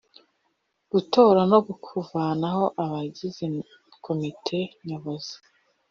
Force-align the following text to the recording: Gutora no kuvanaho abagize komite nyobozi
Gutora 0.91 1.41
no 1.51 1.59
kuvanaho 1.85 2.63
abagize 2.83 3.45
komite 4.05 4.59
nyobozi 4.87 5.35